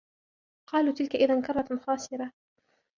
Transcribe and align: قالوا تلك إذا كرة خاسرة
قالوا 0.69 0.93
تلك 0.93 1.15
إذا 1.15 1.41
كرة 1.41 1.77
خاسرة 1.77 2.31